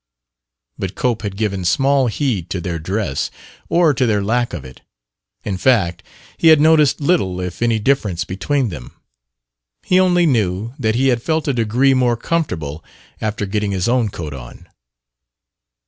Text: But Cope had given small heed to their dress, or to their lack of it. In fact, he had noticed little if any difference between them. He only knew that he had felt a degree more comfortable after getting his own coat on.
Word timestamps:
But 0.79 0.95
Cope 0.95 1.21
had 1.21 1.37
given 1.37 1.63
small 1.63 2.07
heed 2.07 2.49
to 2.49 2.59
their 2.59 2.79
dress, 2.79 3.29
or 3.69 3.93
to 3.93 4.07
their 4.07 4.23
lack 4.23 4.51
of 4.51 4.65
it. 4.65 4.81
In 5.43 5.57
fact, 5.57 6.01
he 6.37 6.47
had 6.47 6.59
noticed 6.59 6.99
little 6.99 7.39
if 7.39 7.61
any 7.61 7.77
difference 7.77 8.23
between 8.23 8.69
them. 8.69 8.93
He 9.83 9.99
only 9.99 10.25
knew 10.25 10.73
that 10.79 10.95
he 10.95 11.09
had 11.09 11.21
felt 11.21 11.47
a 11.47 11.53
degree 11.53 11.93
more 11.93 12.17
comfortable 12.17 12.83
after 13.21 13.45
getting 13.45 13.69
his 13.69 13.87
own 13.87 14.09
coat 14.09 14.33
on. 14.33 14.67